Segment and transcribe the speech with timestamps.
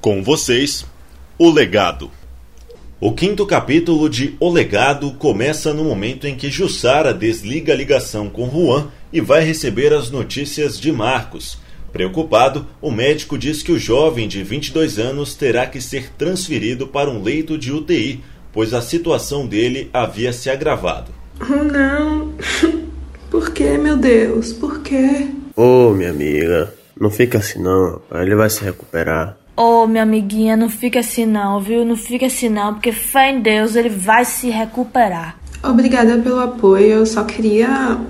[0.00, 0.86] Com vocês,
[1.38, 2.10] O Legado.
[2.98, 8.30] O quinto capítulo de O Legado começa no momento em que Jussara desliga a ligação
[8.30, 11.58] com Juan e vai receber as notícias de Marcos.
[11.92, 17.10] Preocupado, o médico diz que o jovem de 22 anos terá que ser transferido para
[17.10, 18.24] um leito de UTI,
[18.54, 21.12] pois a situação dele havia se agravado.
[21.42, 22.32] Oh, não.
[23.30, 24.50] Por que, meu Deus?
[24.50, 25.28] Por quê?
[25.54, 29.39] Ô, oh, minha amiga, não fica assim não, ele vai se recuperar.
[29.60, 31.84] Ô, oh, minha amiguinha, não fica assim não, viu?
[31.84, 35.38] Não fica assim não, porque fé em Deus, ele vai se recuperar.
[35.62, 38.00] Obrigada pelo apoio, eu só queria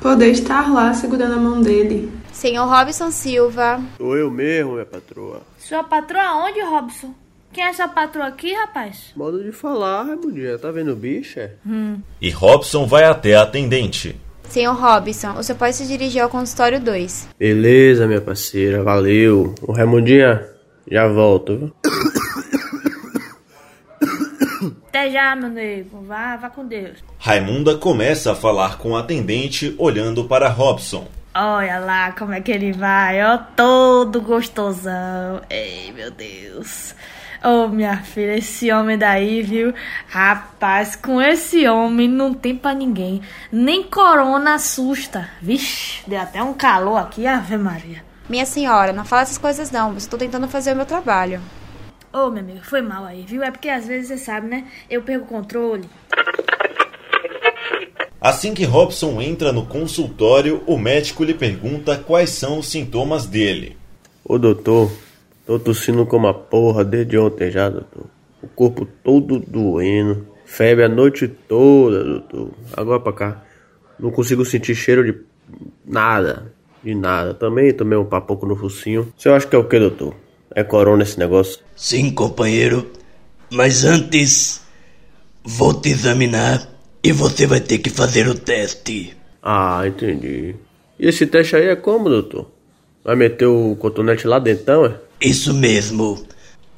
[0.00, 2.12] poder estar lá segurando a mão dele.
[2.30, 3.82] Senhor Robson Silva.
[3.96, 5.42] Sou eu mesmo, minha patroa.
[5.58, 7.12] Sua patroa onde, Robson?
[7.52, 9.10] Quem é essa patroa aqui, rapaz?
[9.16, 10.58] Modo de falar, Raimundo.
[10.60, 11.40] Tá vendo o bicho?
[11.40, 11.50] É?
[11.66, 11.98] Hum.
[12.20, 14.14] E Robson vai até a atendente.
[14.48, 17.30] Senhor Robson, você pode se dirigir ao consultório 2.
[17.36, 19.56] Beleza, minha parceira, valeu.
[19.60, 20.48] O Raimundinha,
[20.88, 21.72] já volto?
[24.88, 26.02] Até já, meu nego.
[26.02, 26.98] Vá, vá com Deus.
[27.18, 31.06] Raimunda começa a falar com o atendente, olhando para Robson.
[31.34, 35.40] Olha lá como é que ele vai, ó, todo gostosão.
[35.48, 36.92] Ei, meu Deus.
[37.42, 39.72] Ô, oh, minha filha, esse homem daí, viu?
[40.08, 43.22] Rapaz, com esse homem não tem pra ninguém.
[43.50, 45.30] Nem corona assusta.
[45.40, 48.09] Vixe, deu até um calor aqui, Ave Maria.
[48.30, 49.96] Minha senhora, não fala essas coisas não.
[49.96, 51.40] Estou tentando fazer o meu trabalho.
[52.12, 53.42] Ô, oh, meu amigo, foi mal aí, viu?
[53.42, 54.68] É porque às vezes você sabe, né?
[54.88, 55.90] Eu perco o controle.
[58.20, 63.76] Assim que Robson entra no consultório, o médico lhe pergunta quais são os sintomas dele.
[64.24, 64.92] Ô doutor,
[65.44, 68.06] tô tossindo como uma porra desde ontem já, doutor.
[68.40, 72.52] O corpo todo doendo, febre a noite toda, doutor.
[72.76, 73.42] Agora pra cá,
[73.98, 75.18] não consigo sentir cheiro de
[75.84, 77.34] nada, de nada.
[77.34, 79.12] Também tomei um papoco no focinho.
[79.16, 80.14] Você acha que é o que, doutor?
[80.54, 81.60] É corona esse negócio?
[81.76, 82.90] Sim, companheiro.
[83.50, 84.62] Mas antes,
[85.44, 86.68] vou te examinar
[87.02, 89.16] e você vai ter que fazer o teste.
[89.42, 90.54] Ah, entendi.
[90.98, 92.50] E esse teste aí é como, doutor?
[93.04, 94.94] Vai meter o cotonete lá dentro, é?
[95.20, 96.22] Isso mesmo.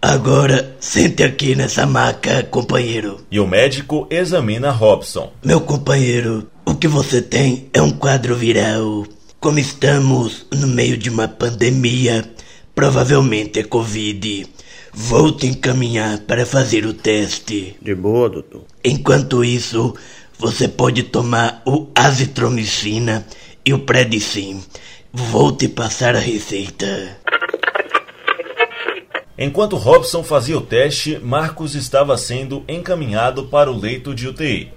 [0.01, 3.21] Agora, sente aqui nessa maca, companheiro.
[3.31, 5.33] E o médico examina Robson.
[5.45, 9.05] Meu companheiro, o que você tem é um quadro viral.
[9.43, 12.25] Como estamos no meio de uma pandemia,
[12.77, 14.47] provavelmente é Covid.
[14.95, 17.77] Vou te encaminhar para fazer o teste.
[17.83, 18.63] De boa, doutor.
[18.85, 19.97] Enquanto isso,
[20.39, 23.27] você pode tomar o azitromicina
[23.67, 24.63] e o Predicin.
[25.13, 27.19] Vou te passar a receita.
[29.37, 34.73] Enquanto Robson fazia o teste, Marcos estava sendo encaminhado para o leito de UTI.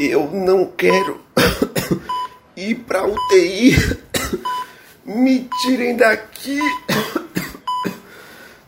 [0.00, 1.20] Eu não quero
[2.70, 3.76] ir para UTI.
[5.04, 6.58] Me tirem daqui.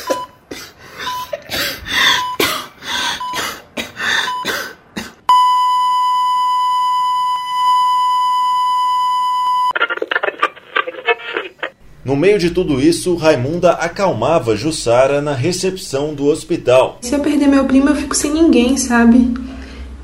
[12.09, 16.97] No meio de tudo isso, Raimunda acalmava Jussara na recepção do hospital.
[17.01, 19.31] Se eu perder meu primo, eu fico sem ninguém, sabe?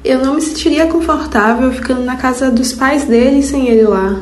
[0.03, 4.21] Eu não me sentiria confortável ficando na casa dos pais dele sem ele lá.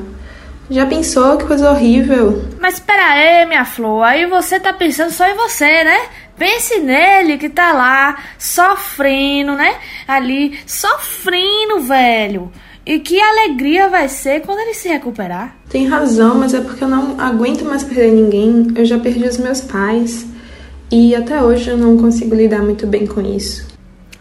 [0.70, 2.46] Já pensou que coisa horrível?
[2.58, 6.04] Mas espera aí, minha flor, aí você tá pensando só em você, né?
[6.38, 9.76] Pense nele que tá lá, sofrendo, né?
[10.08, 12.50] Ali, sofrendo, velho.
[12.86, 15.56] E que alegria vai ser quando ele se recuperar.
[15.70, 18.68] Tem razão, mas é porque eu não aguento mais perder ninguém.
[18.76, 20.26] Eu já perdi os meus pais.
[20.92, 23.66] E até hoje eu não consigo lidar muito bem com isso.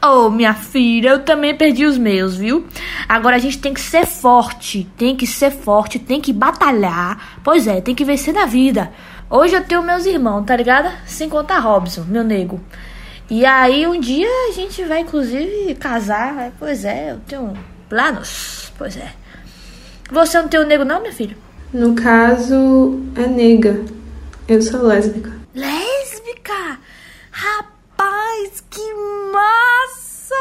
[0.04, 2.64] Oh, minha filha, eu também perdi os meus, viu?
[3.08, 7.40] Agora a gente tem que ser forte, tem que ser forte, tem que batalhar.
[7.44, 8.92] Pois é, tem que vencer na vida.
[9.28, 10.90] Hoje eu tenho meus irmãos, tá ligado?
[11.06, 12.60] Sem contar Robson, meu nego.
[13.30, 16.52] E aí um dia a gente vai inclusive casar.
[16.58, 17.52] Pois é, eu tenho
[17.92, 18.72] planos.
[18.78, 19.12] Pois é.
[20.10, 21.36] Você não tem o um nego não, minha filha?
[21.74, 23.84] No caso, é nega.
[24.48, 25.30] Eu sou lésbica.
[25.54, 26.78] Lésbica?
[27.30, 28.94] Rapaz, que
[29.30, 30.34] massa!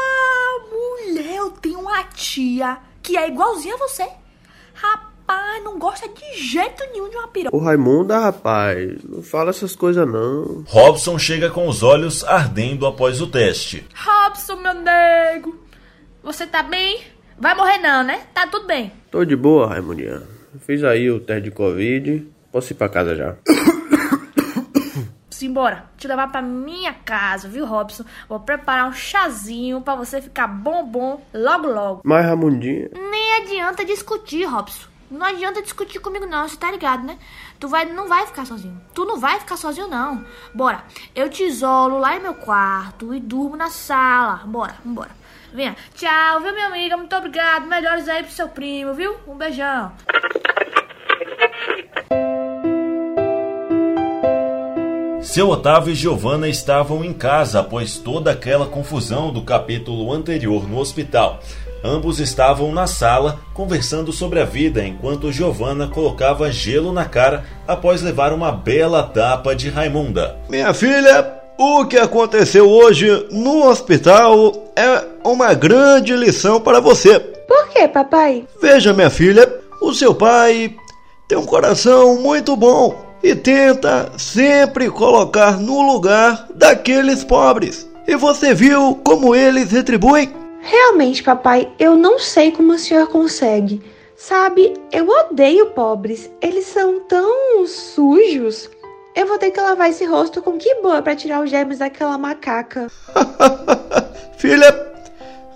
[0.70, 4.08] Mulher, eu tenho uma tia que é igualzinha a você.
[4.72, 7.54] Rapaz, não gosta de jeito nenhum de uma piroca.
[7.54, 10.64] Ô Raimunda, rapaz, não fala essas coisas não.
[10.66, 13.86] Robson chega com os olhos ardendo após o teste.
[13.94, 15.60] Robson, meu nego,
[16.22, 17.11] você tá bem?
[17.42, 18.20] Vai morrer não, né?
[18.32, 18.92] Tá tudo bem.
[19.10, 20.22] Tô de boa, Raimundinha.
[20.60, 22.24] Fiz aí o teste de Covid.
[22.52, 23.34] Posso ir pra casa já.
[25.28, 28.04] Simbora, te levar pra minha casa, viu, Robson?
[28.28, 32.02] Vou preparar um chazinho pra você ficar bom bom logo logo.
[32.04, 34.86] Mas, Ramundinha, Nem adianta discutir, Robson.
[35.10, 37.18] Não adianta discutir comigo não, você tá ligado, né?
[37.58, 38.80] Tu vai, não vai ficar sozinho.
[38.94, 40.24] Tu não vai ficar sozinho não.
[40.54, 40.84] Bora.
[41.12, 44.42] Eu te isolo lá em meu quarto e durmo na sala.
[44.46, 45.21] Bora, bora.
[45.52, 45.76] Venha.
[45.94, 46.96] Tchau, viu, minha amiga?
[46.96, 47.66] Muito obrigado.
[47.66, 49.16] Melhores aí pro seu primo, viu?
[49.28, 49.92] Um beijão.
[55.22, 60.78] Seu Otávio e Giovanna estavam em casa após toda aquela confusão do capítulo anterior no
[60.78, 61.40] hospital.
[61.84, 68.02] Ambos estavam na sala conversando sobre a vida enquanto Giovanna colocava gelo na cara após
[68.02, 70.36] levar uma bela tapa de Raimunda.
[70.48, 77.18] Minha filha, o que aconteceu hoje no hospital é uma grande lição para você.
[77.20, 78.46] Por quê, papai?
[78.60, 80.74] Veja, minha filha, o seu pai
[81.28, 87.88] tem um coração muito bom e tenta sempre colocar no lugar daqueles pobres.
[88.06, 90.32] E você viu como eles retribuem?
[90.60, 93.82] Realmente, papai, eu não sei como o senhor consegue.
[94.16, 96.30] Sabe, eu odeio pobres.
[96.40, 98.70] Eles são tão sujos.
[99.14, 102.16] Eu vou ter que lavar esse rosto com que boa para tirar os germes daquela
[102.16, 102.86] macaca.
[104.38, 104.91] Filha,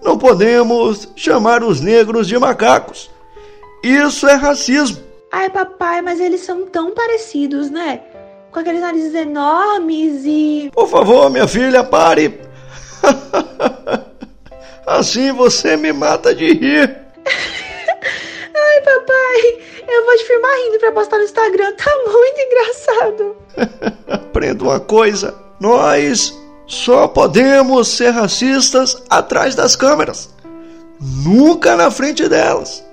[0.06, 3.10] não podemos chamar os negros de macacos.
[3.82, 5.02] Isso é racismo.
[5.32, 8.00] Ai, papai, mas eles são tão parecidos, né?
[8.52, 10.70] Com aqueles narizes enormes e.
[10.72, 12.40] Por favor, minha filha, pare.
[14.86, 16.96] Assim você me mata de rir.
[17.26, 19.58] Ai, papai,
[19.88, 21.72] eu vou te filmar rindo pra postar no Instagram.
[21.72, 23.36] Tá muito engraçado.
[24.08, 26.32] Aprenda uma coisa: nós
[26.66, 30.34] só podemos ser racistas atrás das câmeras,
[31.00, 32.84] nunca na frente delas.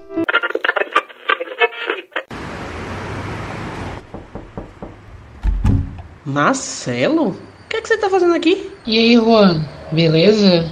[6.25, 7.29] Marcelo?
[7.29, 7.35] O
[7.69, 8.71] que, é que você tá fazendo aqui?
[8.85, 10.69] E aí, Juan, beleza?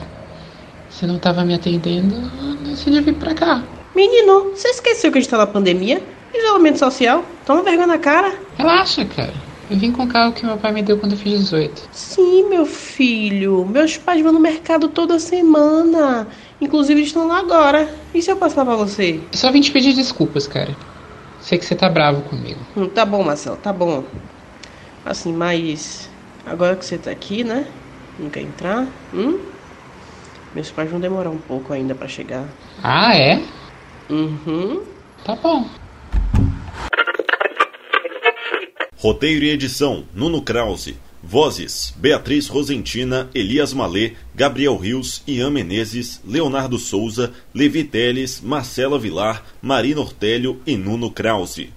[0.89, 2.15] Você não tava me atendendo,
[2.63, 3.63] decidi vir pra cá.
[3.95, 6.01] Menino, você esqueceu que a gente tá na pandemia?
[6.33, 7.25] Isolamento social?
[7.45, 8.33] Toma vergonha na cara.
[8.57, 9.33] Relaxa, cara.
[9.71, 11.87] Eu vim com o carro que meu pai me deu quando eu fiz 18.
[11.93, 13.65] Sim, meu filho.
[13.65, 16.27] Meus pais vão no mercado toda semana.
[16.59, 17.89] Inclusive, eles estão lá agora.
[18.13, 19.21] E se eu passar pra você?
[19.31, 20.75] Eu só vim te pedir desculpas, cara.
[21.39, 22.59] Sei que você tá bravo comigo.
[22.75, 24.03] Hum, tá bom, Marcelo, tá bom.
[25.05, 26.09] Assim, mas.
[26.45, 27.65] Agora que você tá aqui, né?
[28.19, 28.85] Não quer entrar?
[29.13, 29.39] Hum?
[30.53, 32.43] Meus pais vão demorar um pouco ainda pra chegar.
[32.83, 33.41] Ah, é?
[34.09, 34.83] Uhum.
[35.23, 35.63] Tá bom.
[39.01, 40.95] Roteiro e edição: Nuno Krause.
[41.23, 49.43] Vozes: Beatriz Rosentina, Elias Malê, Gabriel Rios, Ian Menezes, Leonardo Souza, Levi Teles, Marcela Vilar,
[49.59, 51.71] Marina Ortélio e Nuno Krause.